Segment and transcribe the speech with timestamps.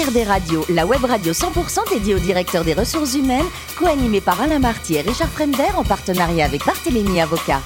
[0.00, 3.44] HRD Radio, la web radio 100% dédiée au directeur des ressources humaines,
[3.76, 7.60] co-animée par Alain Marty et Richard Fremder en partenariat avec Barthélémy Avocat.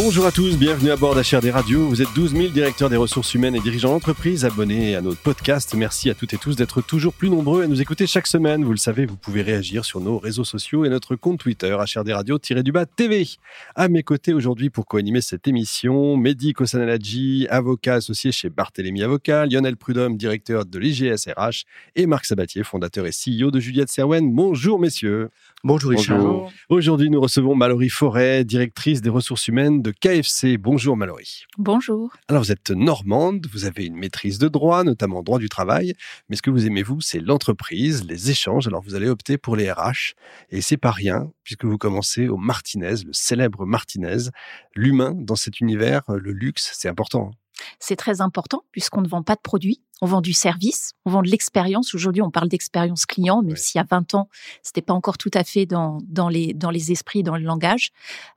[0.00, 1.88] Bonjour à tous, bienvenue à bord d'HRD Radio.
[1.88, 5.74] Vous êtes 12 000 directeurs des ressources humaines et dirigeants d'entreprise abonnés à notre podcast.
[5.74, 8.64] Merci à toutes et tous d'être toujours plus nombreux à nous écouter chaque semaine.
[8.64, 12.12] Vous le savez, vous pouvez réagir sur nos réseaux sociaux et notre compte Twitter HRD
[12.12, 13.26] Radio-du-bas TV.
[13.74, 19.46] À mes côtés aujourd'hui pour co-animer cette émission, Mehdi Kosanadji, avocat associé chez Barthélémy Avocat,
[19.46, 21.64] Lionel Prudhomme, directeur de l'IGSRH
[21.96, 24.32] et Marc Sabatier, fondateur et CEO de Juliette Serwen.
[24.32, 25.30] Bonjour messieurs.
[25.64, 26.52] Bonjour Richard.
[26.68, 30.56] Aujourd'hui, nous recevons Mallory Forêt, directrice des ressources humaines de KFC.
[30.58, 31.44] Bonjour Mallory.
[31.56, 32.12] Bonjour.
[32.28, 35.94] Alors vous êtes normande, vous avez une maîtrise de droit, notamment droit du travail,
[36.28, 38.66] mais ce que vous aimez vous, c'est l'entreprise, les échanges.
[38.66, 40.14] Alors vous allez opter pour les RH
[40.50, 44.30] et c'est pas rien puisque vous commencez au Martinez, le célèbre Martinez.
[44.74, 47.30] L'humain dans cet univers, le luxe, c'est important.
[47.78, 51.22] C'est très important puisqu'on ne vend pas de produits, on vend du service, on vend
[51.22, 51.94] de l'expérience.
[51.94, 54.28] Aujourd'hui, on parle d'expérience client, même s'il y a 20 ans,
[54.62, 57.90] c'était pas encore tout à fait dans, dans, les, dans les esprits, dans le langage.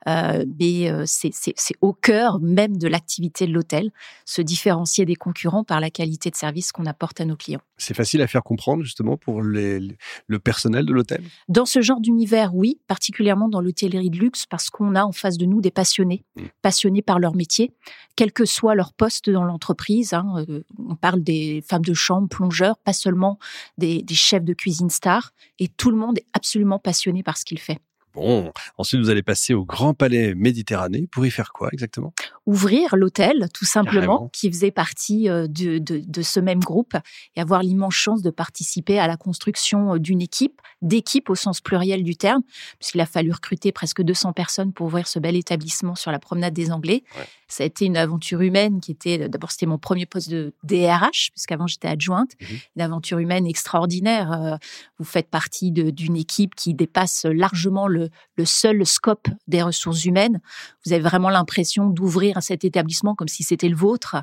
[0.08, 3.90] Euh, mais euh, c'est au cœur même de l'activité de l'hôtel,
[4.24, 7.62] se différencier des concurrents par la qualité de service qu'on apporte à nos clients.
[7.82, 9.80] C'est facile à faire comprendre justement pour les,
[10.26, 11.22] le personnel de l'hôtel?
[11.48, 15.36] Dans ce genre d'univers, oui, particulièrement dans l'hôtellerie de luxe, parce qu'on a en face
[15.36, 16.42] de nous des passionnés, mmh.
[16.62, 17.72] passionnés par leur métier,
[18.14, 20.12] quel que soit leur poste dans l'entreprise.
[20.12, 23.38] Hein, euh, on parle des femmes de chambre, plongeurs, pas seulement
[23.78, 25.32] des, des chefs de cuisine stars.
[25.58, 27.80] Et tout le monde est absolument passionné par ce qu'il fait.
[28.14, 31.08] Bon, ensuite vous allez passer au Grand Palais Méditerranée.
[31.10, 32.12] Pour y faire quoi exactement?
[32.46, 36.94] Ouvrir l'hôtel, tout simplement, qui faisait partie euh, de, de, de, ce même groupe
[37.36, 41.60] et avoir l'immense chance de participer à la construction euh, d'une équipe, d'équipe au sens
[41.60, 42.42] pluriel du terme,
[42.78, 46.52] puisqu'il a fallu recruter presque 200 personnes pour ouvrir ce bel établissement sur la promenade
[46.52, 47.04] des Anglais.
[47.52, 51.30] Ça a été une aventure humaine qui était, d'abord c'était mon premier poste de DRH,
[51.32, 52.58] puisqu'avant j'étais adjointe, mhm.
[52.76, 54.32] une aventure humaine extraordinaire.
[54.32, 54.56] Euh,
[54.98, 58.02] vous faites partie d'une équipe qui dépasse largement le
[58.36, 60.40] le, seul scope des ressources humaines.
[60.84, 64.16] Vous avez vraiment l'impression d'ouvrir cet établissement comme si c'était le vôtre.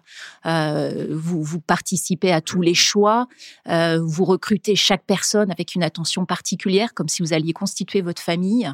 [0.45, 3.27] Euh, vous, vous participez à tous les choix.
[3.67, 8.21] Euh, vous recrutez chaque personne avec une attention particulière, comme si vous alliez constituer votre
[8.21, 8.71] famille.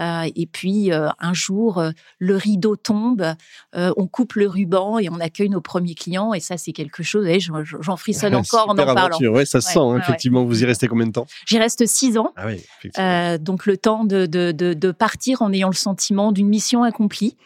[0.00, 1.82] Euh, et puis un jour,
[2.18, 3.34] le rideau tombe,
[3.96, 6.34] on coupe le ruban et on accueille nos premiers clients.
[6.34, 7.26] Et ça, c'est quelque chose.
[7.80, 9.18] J'en frissonne encore en en parlant.
[9.18, 10.44] Ouais, ça se sent hein, effectivement.
[10.44, 11.26] Vous y restez combien de temps?
[11.46, 12.32] J'y reste six ans.
[12.36, 17.36] Ah oui, donc le temps de de, partir en ayant le sentiment d'une mission accomplie,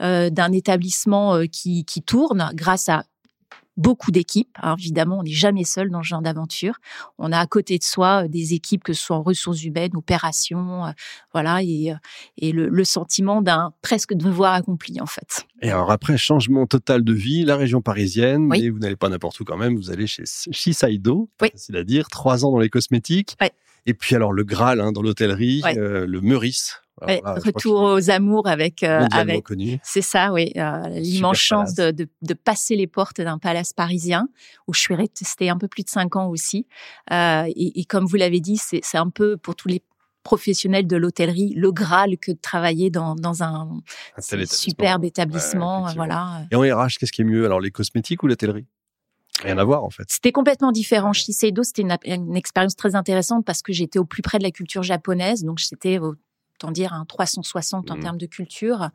[0.00, 3.04] euh, d'un établissement euh, qui, qui tourne grâce à
[3.78, 4.56] beaucoup d'équipes.
[4.78, 6.74] évidemment, on n'est jamais seul dans ce genre d'aventure.
[7.18, 9.96] On a à côté de soi euh, des équipes, que ce soit en ressources humaines,
[9.96, 10.92] opérations,
[11.32, 11.94] voilà, et,
[12.36, 15.46] et le, sentiment d'un presque devoir accompli en fait.
[15.62, 19.38] Et alors après, changement total de vie, la région parisienne, mais vous n'allez pas n'importe
[19.40, 23.36] où quand même, vous allez chez Shiseido, c'est à dire trois ans dans les cosmétiques.
[23.86, 26.80] Et puis alors le Graal hein, dans l'hôtellerie, euh, le Meurice.
[27.00, 29.44] retour aux amours avec euh, avec
[29.82, 34.28] c'est ça oui euh, l'immense chance de, de, de, passer les portes d'un palace parisien
[34.68, 36.66] où je suis restée un peu plus de cinq ans aussi.
[37.10, 39.82] Euh, et, et, comme vous l'avez dit c'est un peu pour tous les
[40.22, 43.80] professionnels de l'hôtellerie le Graal que de travailler dans, dans un,
[44.20, 46.46] superbe établissement voilà.
[46.50, 47.44] Et en RH qu'est-ce qui est mieux?
[47.44, 48.66] Alors les cosmétiques ou l'hôtellerie?
[49.42, 50.04] Rien à voir en fait.
[50.08, 51.12] C'était complètement différent.
[51.12, 54.50] Shiseido, c'était une, une, expérience très intéressante parce que j'étais au plus près de la
[54.50, 55.98] culture japonaise, donc c'était
[56.62, 58.00] autant dire un 360 en mmh.
[58.00, 58.90] termes de culture,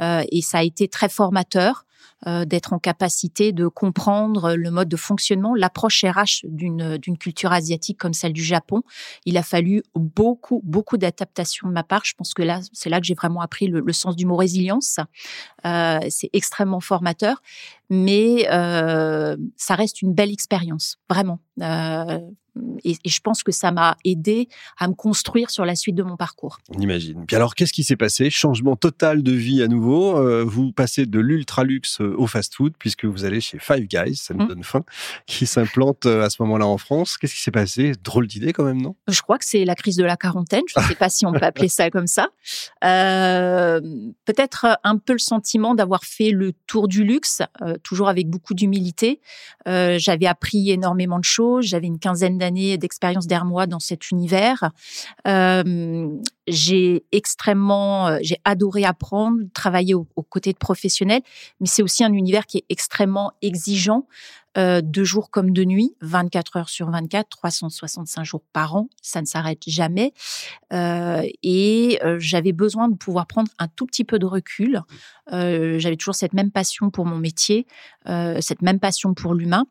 [0.00, 1.84] euh, et ça a été très formateur.
[2.26, 7.52] Euh, d'être en capacité de comprendre le mode de fonctionnement, l'approche RH d'une d'une culture
[7.52, 8.82] asiatique comme celle du Japon.
[9.24, 12.04] Il a fallu beaucoup beaucoup d'adaptation de ma part.
[12.04, 14.36] Je pense que là c'est là que j'ai vraiment appris le, le, sens du mot
[14.36, 14.98] résilience.
[15.64, 17.42] Euh, c'est extrêmement formateur,
[17.90, 18.44] mais
[19.56, 21.40] ça reste une belle expérience vraiment.
[22.84, 24.48] Et, je pense que ça m'a aidé
[24.78, 26.58] à me construire sur la suite de mon parcours.
[26.68, 27.24] On imagine.
[27.26, 28.30] Puis alors, qu'est-ce qui s'est passé?
[28.30, 30.18] Changement total de vie à nouveau.
[30.18, 34.34] Euh, vous passez de l'ultra luxe au fast-food puisque vous allez chez Five Guys, ça
[34.34, 34.48] nous mmh.
[34.48, 34.84] donne faim,
[35.26, 37.16] qui s'implante euh, à ce moment-là en France.
[37.16, 37.92] Qu'est-ce qui s'est passé?
[38.02, 38.96] Drôle d'idée quand même, non?
[39.08, 40.62] Je crois que c'est la crise de la quarantaine.
[40.66, 42.28] Je ne sais pas si on peut appeler ça comme ça.
[42.84, 43.80] Euh,
[44.24, 48.54] Peut-être un peu le sentiment d'avoir fait le tour du luxe, euh, toujours avec beaucoup
[48.54, 49.20] d'humilité.
[49.66, 51.66] J'avais appris énormément de choses.
[51.66, 54.70] J'avais une quinzaine d'expérience derrière moi dans cet univers.
[55.26, 56.08] Euh,
[56.46, 61.22] j'ai extrêmement, euh, j'ai adoré apprendre, travailler aux, côtés de professionnels,
[61.60, 64.06] mais c'est aussi un univers qui est extrêmement exigeant.
[64.56, 69.26] De jour comme de nuit, 24 heures sur 24, 365 jours par an, ça ne
[69.26, 70.12] s'arrête jamais.
[70.72, 74.82] et j'avais besoin de pouvoir prendre un tout petit peu de recul.
[75.30, 77.66] j'avais toujours cette même passion pour mon métier,
[78.06, 79.64] cette même passion pour l'humain.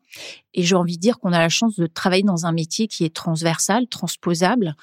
[0.54, 3.04] Et j'ai envie de dire qu'on a la chance de travailler dans un métier qui
[3.04, 4.74] est transversal, transposable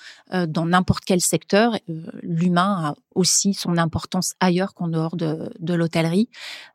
[0.47, 1.77] dans n'importe quel secteur.
[2.21, 6.29] L'humain a aussi son importance ailleurs qu'en dehors de, de l'hôtellerie.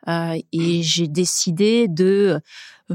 [0.06, 2.40] et j'ai décidé de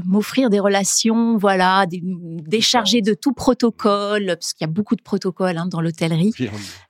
[0.04, 5.58] m'offrir des relations, voilà, décharger de tout protocole, parce qu'il y a beaucoup de protocoles
[5.58, 6.32] hein, dans l'hôtellerie,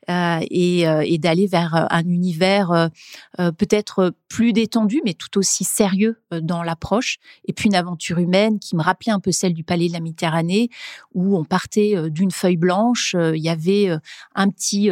[0.09, 2.91] euh, et, euh, et d'aller vers euh, un univers
[3.37, 7.19] peut-être plus détendu, mais tout aussi sérieux dans l'approche.
[7.47, 10.01] Et puis une aventure humaine qui me rappelait un peu celle du Palais de la
[10.01, 10.69] Méditerranée,
[11.15, 13.91] où on partait d'une feuille blanche, il y avait
[14.35, 14.91] un petit,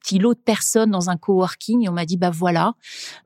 [0.00, 2.74] petit lot de personnes dans un coworking, et on m'a dit, bah voilà,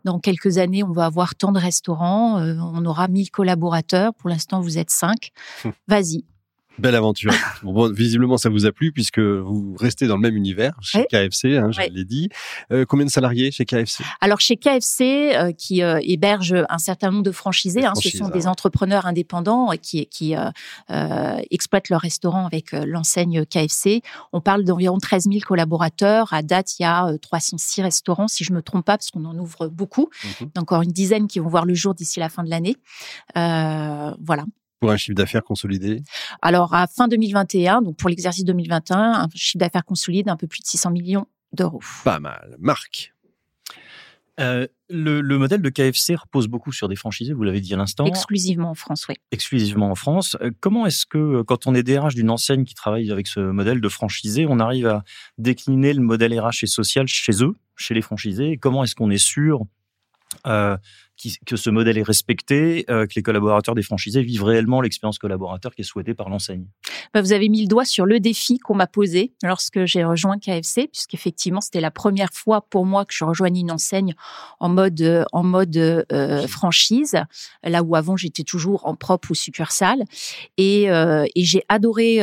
[0.04, 4.60] dans quelques années, on va avoir tant de restaurants, on aura 1000 collaborateurs pour l'instant,
[4.60, 5.30] vous êtes cinq.
[5.88, 6.24] Vas-y,
[6.78, 7.32] Belle aventure.
[7.62, 11.56] bon, visiblement, ça vous a plu puisque vous restez dans le même univers chez KFC,
[11.56, 12.28] hein, je l'ai dit.
[12.72, 17.10] Euh, combien de salariés chez KFC Alors chez KFC, euh, qui euh, héberge un certain
[17.10, 20.34] nombre de franchisés, hein, ce sont des entrepreneurs indépendants qui, qui
[21.50, 24.02] exploitent leur restaurant avec l'enseigne KFC.
[24.32, 26.32] On parle d'environ 13 000 collaborateurs.
[26.32, 29.36] À date, il y a 306 restaurants, si je me trompe pas, parce qu'on en
[29.38, 30.10] ouvre beaucoup.
[30.40, 30.50] Mhm.
[30.58, 32.76] Encore une dizaine qui vont voir le jour d'ici la fin de l'année.
[33.34, 34.44] voilà.
[34.80, 36.02] Pour un chiffre d'affaires consolidé
[36.40, 40.60] Alors, à fin 2021, donc pour l'exercice 2021, un chiffre d'affaires consolidé d'un peu plus
[40.60, 41.80] de 600 millions d'euros.
[42.04, 42.56] Pas mal.
[42.58, 43.12] Marc
[44.40, 48.06] euh, le, modèle de KFC repose beaucoup sur des franchisés, vous l'avez dit à l'instant.
[48.06, 49.16] Exclusivement en France, oui.
[49.32, 50.36] Exclusivement en France.
[50.40, 53.40] Euh, comment est-ce que, euh, quand on est DRH d'une enseigne qui travaille avec ce
[53.40, 55.02] modèle de franchisé, on arrive à
[55.38, 58.58] décliner le modèle RH et social chez eux, chez les franchisés?
[58.58, 59.66] Comment est-ce qu'on est sûr
[61.46, 65.74] que ce modèle est respecté, euh, que les collaborateurs des franchisés vivent réellement l'expérience collaborateur
[65.74, 66.66] qui est souhaitée par l'enseigne.
[67.12, 70.38] Bah, vous avez mis le doigt sur le défi qu'on m'a posé lorsque j'ai rejoint
[70.38, 74.14] KFC, puisqu'effectivement c'était la première fois pour moi que je rejoignais une enseigne
[74.60, 77.16] en mode en mode euh, franchise,
[77.62, 80.04] là où avant j'étais toujours en propre ou succursale,
[80.56, 82.20] et, euh, et j'ai adoré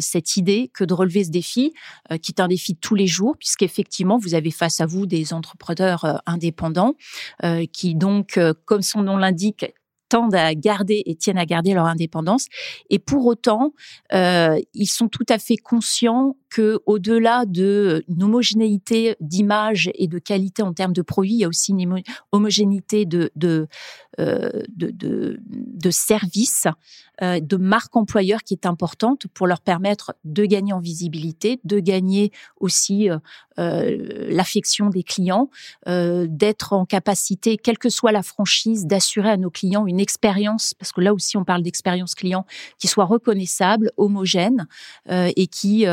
[0.00, 1.72] cette idée que de relever ce défi,
[2.22, 5.32] qui est un défi de tous les jours, puisqu'effectivement vous avez face à vous des
[5.32, 6.94] entrepreneurs indépendants
[7.72, 9.66] qui donc euh, comme son nom l'indique,
[10.08, 12.46] tendent à garder et tiennent à garder leur indépendance.
[12.90, 13.72] Et pour autant,
[14.12, 20.20] euh, ils sont tout à fait conscients que au-delà de une homogénéité d'image et de
[20.20, 23.32] qualité en termes de produits, il y a aussi une homogénéité de
[24.20, 26.68] euh, de, de, de services,
[27.22, 31.80] euh, de marque employeur qui est importante pour leur permettre de gagner en visibilité, de
[31.80, 32.30] gagner
[32.60, 33.18] aussi euh,
[33.58, 35.50] euh l'affection des clients,
[35.88, 40.74] euh, d'être en capacité, quelle que soit la franchise, d'assurer à nos clients une expérience,
[40.74, 42.46] parce que là aussi on parle d'expérience client,
[42.78, 44.68] qui soit reconnaissable, homogène
[45.08, 45.86] et qui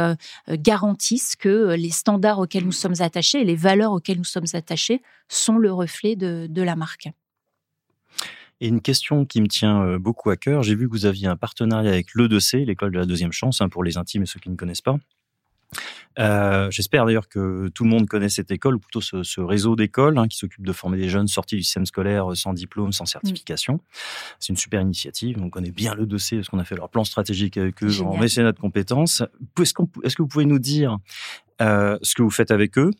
[0.55, 5.01] garantissent que les standards auxquels nous sommes attachés et les valeurs auxquelles nous sommes attachés
[5.27, 7.09] sont le reflet de, de la marque.
[8.61, 11.27] Et une question qui me tient euh, beaucoup à cœur, j'ai vu que vous aviez
[11.27, 14.39] un partenariat avec l'E2C, l'école de la deuxième chance, hein, pour les intimes et ceux
[14.39, 14.97] qui ne connaissent pas.
[16.19, 19.75] Euh, J'espère d'ailleurs que tout le monde connaît cette école, ou plutôt ce, ce réseau
[19.75, 22.91] d'écoles hein, qui s'occupe de former des jeunes sortis du système scolaire euh, sans diplôme,
[22.91, 23.79] sans certification.
[24.39, 25.37] C'est une super initiative.
[25.41, 28.17] On connaît bien le dossier parce qu'on a fait leur plan stratégique avec eux en
[28.17, 29.23] mécénat de compétences.
[29.59, 29.73] Est-ce
[30.03, 30.97] est que vous pouvez nous dire
[31.61, 32.91] euh, ce que vous faites avec eux?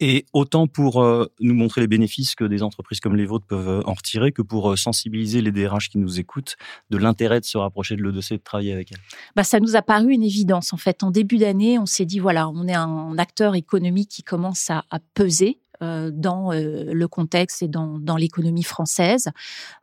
[0.00, 3.68] Et autant pour euh, nous montrer les bénéfices que des entreprises comme les vôtres peuvent
[3.68, 6.56] euh, en retirer, que pour euh, sensibiliser les DRH qui nous écoutent
[6.90, 9.00] de l'intérêt de se rapprocher de l'EDC et de travailler avec elles
[9.36, 10.72] bah, Ça nous a paru une évidence.
[10.72, 14.22] En fait, en début d'année, on s'est dit, voilà, on est un acteur économique qui
[14.22, 14.84] commence à,
[15.14, 19.28] peser dans le contexte et dans, l'économie française.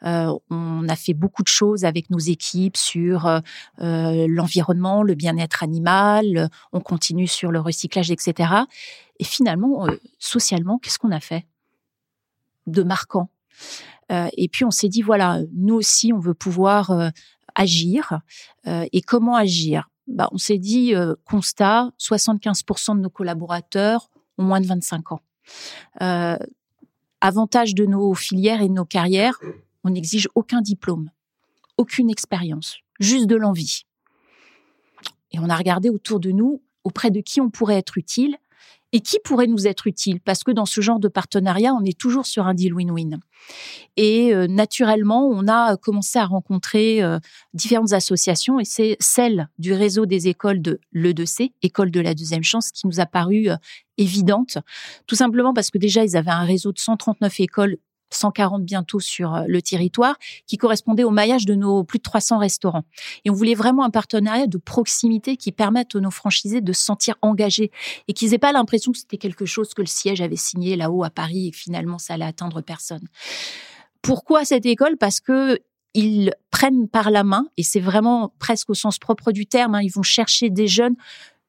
[0.01, 3.29] On a fait beaucoup de choses avec nos équipes sur
[3.77, 8.63] l'environnement, le bien-être animal, on continue sur le recyclage, etc.
[9.21, 11.45] Et finalement, euh, socialement, qu'est-ce qu'on a fait
[12.65, 13.29] de marquant?
[14.11, 17.09] Euh, Et puis on s'est dit, voilà, nous aussi, on veut pouvoir euh,
[17.53, 18.19] agir.
[18.65, 19.89] et comment agir?
[20.07, 20.93] Bah, On s'est dit,
[21.25, 25.21] constat, 75% de nos collaborateurs ont moins de 25 ans.
[27.21, 29.37] avantage de nos filières et de nos carrières,
[29.83, 31.11] on n'exige aucun diplôme,
[31.77, 33.83] aucune expérience, juste de l'envie.
[35.31, 38.37] Et on a regardé autour de nous auprès de qui on pourrait être utile
[38.93, 40.19] et qui pourrait nous être utile?
[40.21, 43.19] Parce que dans ce genre de partenariat, on est toujours sur un deal win-win.
[43.97, 47.19] Et euh, naturellement, on a commencé à rencontrer euh,
[47.53, 52.43] différentes associations et c'est celle du réseau des écoles de l'E2C, école de la deuxième
[52.43, 53.55] chance, qui nous a paru euh,
[53.97, 54.57] évidente,
[55.07, 57.77] tout simplement parce que déjà, ils avaient un réseau de 139 écoles
[58.13, 60.15] 140 bientôt sur euh, le territoire,
[60.47, 62.83] qui correspondait au maillage de nos plus de 300 restaurants.
[63.25, 66.83] Et on voulait vraiment un partenariat de proximité qui permette aux nos franchisés de se
[66.83, 67.71] sentir engagés
[68.07, 71.03] et qu'ils aient pas l'impression que c'était quelque chose que le siège avait signé là-haut
[71.03, 73.07] à Paris et que finalement ça allait atteindre personne.
[74.01, 74.97] Pourquoi cette école?
[74.97, 75.59] Parce que
[75.93, 79.81] ils prennent par la main, et c'est vraiment presque au sens propre du terme, hein,
[79.81, 80.95] ils vont chercher des jeunes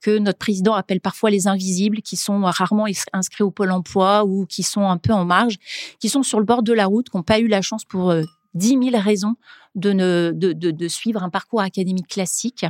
[0.02, 4.44] que notre président appelle parfois les invisibles, qui sont rarement inscrits au pôle emploi ou
[4.46, 5.56] qui sont un peu en marge,
[6.00, 8.10] qui sont sur le bord de la route, qui n'ont pas eu la chance pour
[8.10, 9.36] euh, dix mille raisons
[9.74, 12.66] de, ne, de, de, suivre un parcours académique classique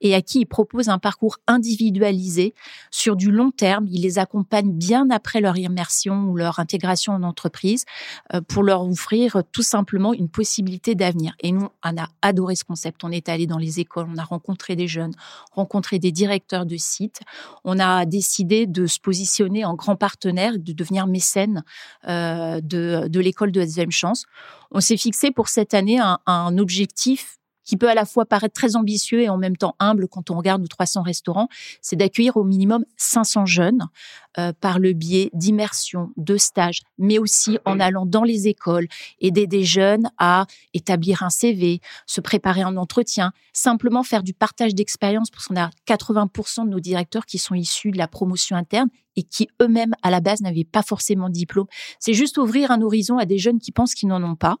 [0.00, 2.54] et à qui il propose un parcours individualisé
[2.90, 3.86] sur du long terme.
[3.90, 7.84] Il les accompagne bien après leur immersion ou leur intégration en entreprise
[8.32, 11.34] euh, pour leur offrir tout simplement une possibilité d'avenir.
[11.40, 13.02] Et nous, on a adoré ce concept.
[13.02, 15.14] On est allé dans les écoles, on a rencontré des jeunes,
[15.52, 17.20] rencontré des directeurs de sites.
[17.64, 21.64] On a décidé de se positionner en grand partenaire, de devenir mécène
[22.08, 24.26] euh, de, de l'école de deuxième chance.
[24.70, 26.18] On s'est fixé pour cette année un
[26.58, 30.30] objectif qui peut à la fois paraître très ambitieux et en même temps humble quand
[30.30, 31.48] on regarde nos 300 restaurants,
[31.82, 33.88] c'est d'accueillir au minimum 500 jeunes
[34.38, 38.86] euh, par le biais d'immersion, de stages, mais aussi en allant dans les écoles,
[39.20, 44.74] aider des jeunes à établir un CV, se préparer un entretien, simplement faire du partage
[44.74, 48.88] d'expérience, parce qu'on a 80% de nos directeurs qui sont issus de la promotion interne
[49.16, 51.66] et qui eux-mêmes à la base n'avaient pas forcément de diplôme.
[51.98, 54.56] C'est juste ouvrir un horizon à des jeunes qui pensent qu'ils n'en ont pas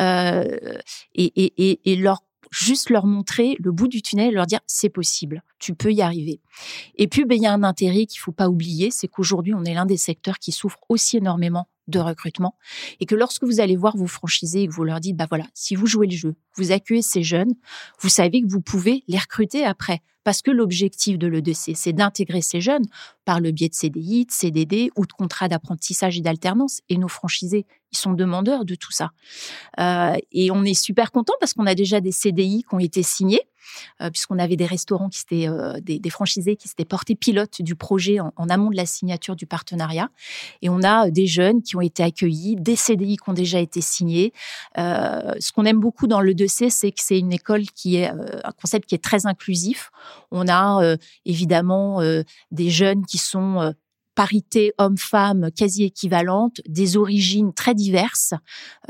[0.00, 0.78] euh,
[1.14, 2.22] et, et, et, et leur
[2.54, 6.40] juste leur montrer le bout du tunnel, leur dire c'est possible, tu peux y arriver.
[6.94, 9.64] Et puis, ben, il y a un intérêt qu'il faut pas oublier, c'est qu'aujourd'hui, on
[9.64, 12.56] est l'un des secteurs qui souffre aussi énormément de recrutement
[13.00, 15.46] et que lorsque vous allez voir vos franchisés et que vous leur dites, bah voilà,
[15.54, 17.54] si vous jouez le jeu, vous accueillez ces jeunes,
[18.00, 20.02] vous savez que vous pouvez les recruter après.
[20.24, 22.86] Parce que l'objectif de l'EDC, c'est d'intégrer ces jeunes
[23.26, 26.80] par le biais de CDI, de CDD ou de contrats d'apprentissage et d'alternance.
[26.88, 29.10] Et nos franchisés, ils sont demandeurs de tout ça.
[29.78, 33.02] Euh, et on est super content parce qu'on a déjà des CDI qui ont été
[33.02, 33.42] signés
[34.10, 38.20] puisqu'on avait des restaurants qui étaient euh, des, franchisés qui s'étaient portés pilotes du projet
[38.20, 40.08] en, en, amont de la signature du partenariat.
[40.62, 43.58] Et on a euh, des jeunes qui ont été accueillis, des CDI qui ont déjà
[43.60, 44.32] été signés.
[44.78, 48.08] Euh, ce qu'on aime beaucoup dans le 2C, c'est que c'est une école qui est
[48.08, 49.90] un concept qui est très inclusif.
[50.30, 52.00] On a évidemment
[52.50, 53.74] des jeunes qui sont
[54.14, 58.34] parité homme-femme quasi équivalente, des origines très diverses.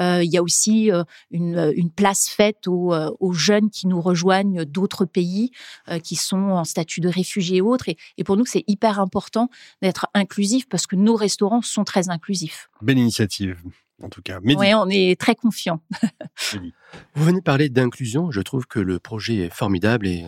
[0.00, 3.86] Euh, il y a aussi euh, une, une, place faite aux, euh, aux, jeunes qui
[3.86, 5.50] nous rejoignent d'autres pays,
[5.88, 7.88] euh, qui sont en statut de réfugiés et autres.
[7.88, 9.48] Et, et pour nous, c'est hyper important
[9.82, 12.68] d'être inclusif parce que nos restaurants sont très inclusifs.
[12.82, 13.62] Belle initiative.
[14.02, 15.80] En tout cas, oui, on est très confiant.
[17.14, 18.30] Vous venez parler d'inclusion.
[18.32, 20.26] Je trouve que le projet est formidable et,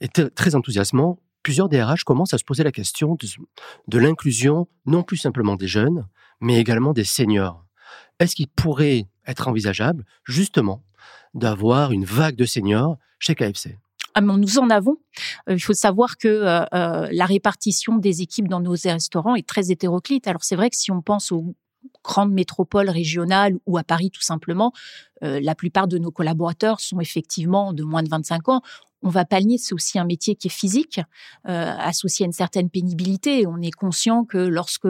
[0.00, 3.16] et très enthousiasmant plusieurs DRH commencent à se poser la question
[3.88, 6.06] de, l'inclusion, non plus simplement des jeunes,
[6.40, 7.64] mais également des seniors.
[8.18, 10.82] Est-ce qu'il pourrait être envisageable, justement,
[11.34, 13.78] d'avoir une vague de seniors chez KFC
[14.14, 14.96] ah, nous en avons.
[15.48, 19.46] Euh, il faut savoir que euh, euh, la répartition des équipes dans nos restaurants est
[19.46, 20.26] très hétéroclite.
[20.26, 21.54] Alors c'est vrai que si on pense aux
[22.02, 24.72] grandes métropoles régionales ou à Paris tout simplement,
[25.22, 28.62] la plupart de nos collaborateurs sont effectivement de moins de 25 ans
[29.02, 31.00] on va pas c'est aussi un métier qui est physique,
[31.48, 33.46] euh, associé à une certaine pénibilité.
[33.46, 34.88] On est conscient que lorsque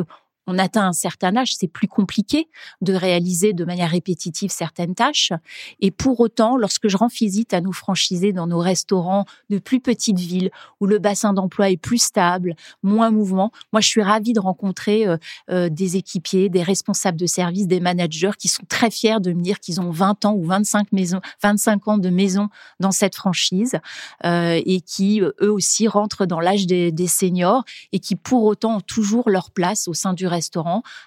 [0.51, 2.49] on atteint un certain âge, c'est plus compliqué
[2.81, 5.33] de réaliser de manière répétitive certaines tâches.
[5.79, 9.81] Et pour autant, lorsque je rends visite à nos franchisés dans nos restaurants de plus
[9.81, 14.33] petites villes où le bassin d'emploi est plus stable, moins mouvement, moi je suis ravie
[14.33, 15.17] de rencontrer euh,
[15.51, 19.43] euh, des équipiers, des responsables de service, des managers qui sont très fiers de me
[19.43, 22.49] dire qu'ils ont 20 ans ou 25 maisons, 25 ans de maison
[22.81, 23.79] dans cette franchise
[24.25, 28.79] euh, et qui eux aussi rentrent dans l'âge des, des seniors et qui pour autant
[28.79, 30.40] ont toujours leur place au sein du restaurant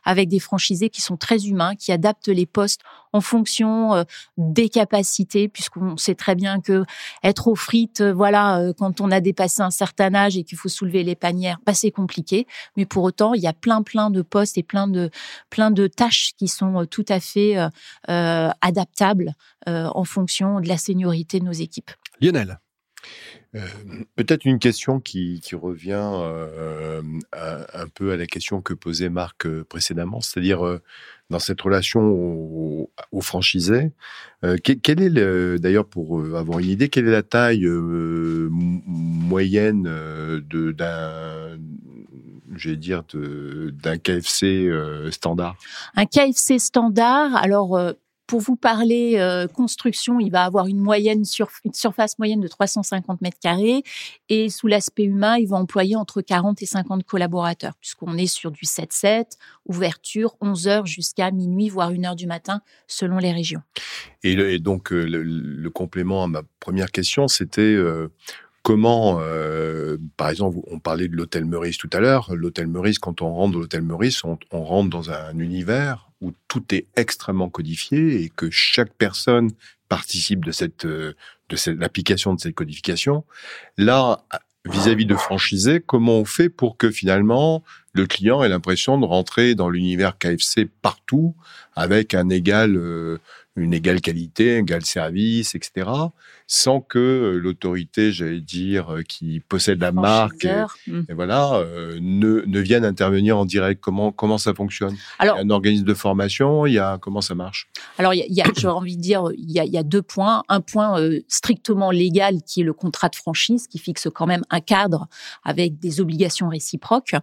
[0.03, 2.81] avec des franchisés qui sont très humains, qui adaptent les postes
[3.13, 4.03] en fonction euh,
[4.37, 6.83] des capacités, puisqu'on sait très bien que
[7.23, 10.57] être aux frites, euh, voilà, euh, quand on a dépassé un certain âge et qu'il
[10.57, 12.47] faut soulever les panières, bah, c'est compliqué.
[12.75, 15.09] Mais pour autant, il y a plein plein de postes et plein de
[15.49, 17.55] plein de tâches qui sont tout à fait
[18.07, 19.33] adaptables
[19.67, 21.91] en fonction de la seniorité de nos équipes.
[22.19, 22.59] Lionel.
[23.55, 23.59] Euh,
[24.15, 29.45] Peut-être une question qui, qui revient euh, un peu à la question que posait Marc
[29.45, 30.81] euh, précédemment, c'est-à-dire euh,
[31.29, 33.91] dans cette relation au, au franchisé,
[34.43, 37.65] euh, quel, quel, est le, d'ailleurs pour avoir une idée, quelle est la taille
[38.49, 41.57] moyenne d'un,
[42.55, 44.69] je vais dire, d'un KFC
[45.11, 45.55] standard?
[45.95, 47.95] Un KFC standard, alors
[48.27, 52.47] pour vous parler euh, construction, il va avoir une moyenne sur une surface moyenne de
[52.47, 53.83] 350 mètres carrés
[54.29, 58.51] et sous l'aspect humain, il va employer entre 40 et 50 collaborateurs puisqu'on est sur
[58.51, 59.25] du 7-7,
[59.65, 63.61] ouverture 11 heures jusqu'à minuit voire 1 heure du matin selon les régions.
[64.23, 67.75] Et, donc le, complément à ma première question, c'était
[68.63, 72.33] comment, euh, par exemple, on parlait de l'hôtel Meurice tout à l'heure.
[72.33, 76.63] L'hôtel Meurice, quand on rentre dans l'hôtel Meurice, on, rentre dans un univers où tout
[76.73, 79.51] est extrêmement codifié et que chaque personne
[79.89, 81.15] participe de cette de
[81.55, 83.25] cette l'application de cette codification.
[83.77, 84.23] Là,
[84.65, 89.53] vis-à-vis de franchisés, comment on fait pour que finalement le client ait l'impression de rentrer
[89.53, 91.35] dans l'univers KFC partout
[91.75, 93.19] avec un égal euh,
[93.55, 95.91] une égale qualité, un égal service, etc
[96.53, 101.05] sans que euh, l'autorité, j'allais dire, euh, qui possède la marque, et, hmm.
[101.09, 103.81] voilà, euh, ne, ne vienne intervenir en direct.
[103.81, 104.95] Comment comment ça fonctionne?
[105.17, 107.69] Alors, il y a un organisme de formation, il y a comment ça marche?
[107.97, 110.03] Alors, il y a, j'aurais envie de dire, il y a, il y a deux
[110.03, 110.43] points.
[110.47, 114.59] Un point strictement légal qui est le contrat de franchise, qui fixe quand même un
[114.59, 115.07] cadre
[115.43, 117.15] avec des obligations réciproques.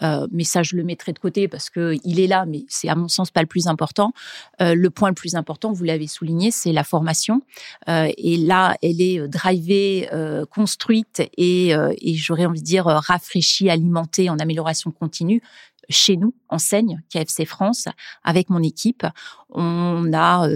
[0.00, 2.96] mais ça, je le mettrai de côté parce que il est là, mais c'est à
[2.96, 4.12] mon sens pas le plus important.
[4.58, 7.42] le point le plus important, vous l'avez souligné, c'est la formation.
[7.86, 12.86] et là, elle est euh, drivée, euh, construite et, euh, et j'aurais envie de dire
[12.86, 15.42] rafraîchie, alimentée en amélioration continue
[15.88, 17.88] chez nous, enseigne KFC France,
[18.22, 19.04] avec mon équipe.
[19.50, 20.48] On a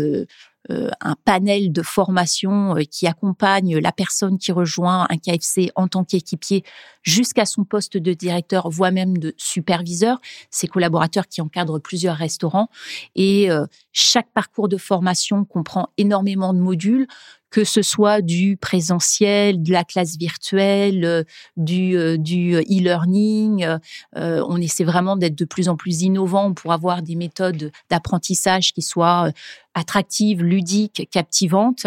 [0.68, 6.64] un panel de formation qui accompagne la personne qui rejoint un KFC en tant qu'équipier
[7.02, 10.20] jusqu'à son poste de directeur, voire même de superviseur.
[10.50, 12.68] Ces collaborateurs qui encadrent plusieurs restaurants
[13.16, 13.48] et
[13.92, 17.08] chaque parcours de formation comprend énormément de modules
[17.56, 21.24] que ce soit du présentiel, de la classe virtuelle,
[21.56, 23.66] du, du e-learning.
[24.14, 28.82] on essaie vraiment d'être de plus en plus innovant pour avoir des méthodes d'apprentissage qui
[28.82, 29.30] soient
[29.76, 31.86] attractive, ludique, captivante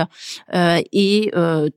[0.53, 1.69] euh, et euh,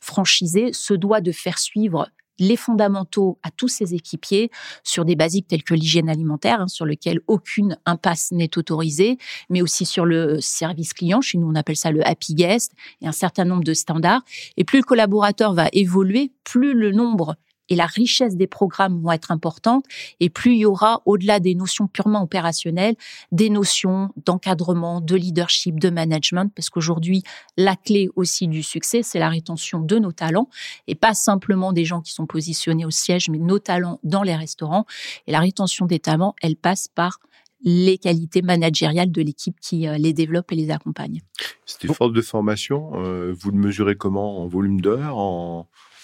[0.00, 4.50] franchisé se doit de faire suivre les fondamentaux à tous ses équipiers
[4.82, 9.18] sur des basiques telles que l'hygiène alimentaire, hein, sur lequel aucune impasse n'est autorisée,
[9.50, 11.20] mais aussi sur le service client.
[11.20, 14.22] Chez nous, on appelle ça le happy guest et un certain nombre de standards.
[14.56, 17.36] Et plus le collaborateur va évoluer, plus le nombre
[17.68, 19.84] et la richesse des programmes vont être importantes
[20.20, 22.96] et plus il y aura, au-delà des notions purement opérationnelles,
[23.32, 27.22] des notions d'encadrement, de leadership, de management, parce qu'aujourd'hui,
[27.56, 30.48] la clé aussi du succès, c'est la rétention de nos talents
[30.86, 34.34] et pas simplement des gens qui sont positionnés au siège, mais nos talents dans les
[34.34, 34.86] restaurants.
[35.26, 37.20] Et la rétention des talents, elle passe par
[37.62, 41.22] les qualités managériales de l'équipe qui euh, les développe et les accompagne.
[41.66, 44.42] Cet effort de formation, euh, vous le mesurez comment?
[44.42, 45.18] En volume d'heures?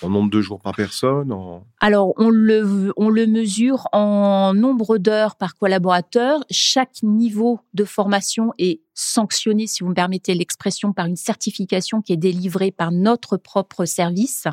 [0.02, 1.35] En nombre de jours par personne
[1.80, 6.44] Alors, on le, on le mesure en nombre d'heures par collaborateur.
[6.50, 12.12] Chaque niveau de formation est sanctionné, si vous me permettez l'expression, par une certification qui
[12.12, 14.46] est délivrée par notre propre service,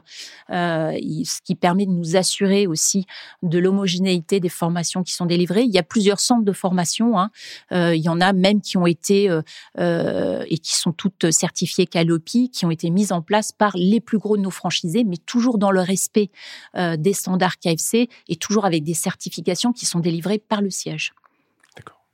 [0.50, 0.92] euh,
[1.24, 3.06] ce qui permet de nous assurer aussi
[3.44, 5.64] de l'homogénéité des formations qui sont délivrées.
[5.64, 7.20] Il y a plusieurs centres de formation.
[7.20, 7.30] Hein.
[7.72, 11.86] Euh, il y en a même qui ont été euh, et qui sont toutes certifiées
[11.86, 15.18] Calopi, qui ont été mises en place par les plus gros de nos franchisés, mais
[15.32, 16.30] toujours dans le respect
[16.76, 21.14] euh, des standards KFC et toujours avec des certifications qui sont délivrées par le siège.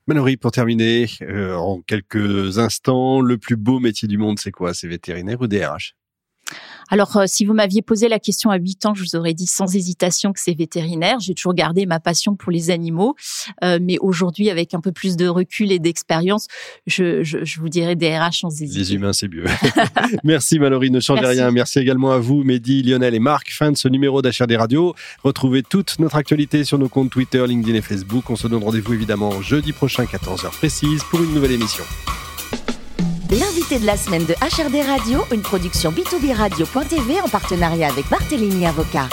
[0.05, 4.73] Mallory, pour terminer, euh, en quelques instants, le plus beau métier du monde, c'est quoi?
[4.73, 5.95] C'est vétérinaire ou DRH
[6.89, 9.47] alors, euh, si vous m'aviez posé la question à 8 ans, je vous aurais dit
[9.47, 11.19] sans hésitation que c'est vétérinaire.
[11.19, 13.15] J'ai toujours gardé ma passion pour les animaux.
[13.63, 16.47] Euh, mais aujourd'hui, avec un peu plus de recul et d'expérience,
[16.85, 18.79] je, je, je, vous dirais DRH sans hésiter.
[18.79, 19.43] Les humains, c'est mieux.
[20.23, 21.51] Merci Mallory, ne changez rien.
[21.51, 23.51] Merci également à vous, Mehdi, Lionel et Marc.
[23.51, 24.95] Fin de ce numéro d'HRD Radio.
[25.23, 28.29] Retrouvez toute notre actualité sur nos comptes Twitter, LinkedIn et Facebook.
[28.29, 31.83] On se donne rendez-vous évidemment jeudi prochain, 14h précise, pour une nouvelle émission.
[33.31, 38.65] L'invité de la semaine de HRD Radio, une production b2b radio.tv en partenariat avec Barthélémy
[38.65, 39.09] Avocat.